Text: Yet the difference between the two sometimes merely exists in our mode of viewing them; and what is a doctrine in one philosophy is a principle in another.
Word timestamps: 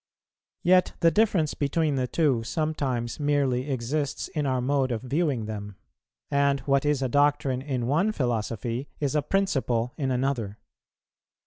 Yet 0.63 0.93
the 1.01 1.11
difference 1.11 1.53
between 1.53 1.93
the 1.93 2.07
two 2.07 2.41
sometimes 2.43 3.19
merely 3.19 3.69
exists 3.69 4.29
in 4.29 4.47
our 4.47 4.59
mode 4.59 4.91
of 4.91 5.03
viewing 5.03 5.45
them; 5.45 5.75
and 6.31 6.59
what 6.61 6.85
is 6.85 7.03
a 7.03 7.07
doctrine 7.07 7.61
in 7.61 7.85
one 7.85 8.11
philosophy 8.11 8.87
is 8.99 9.13
a 9.13 9.21
principle 9.21 9.93
in 9.97 10.09
another. 10.09 10.57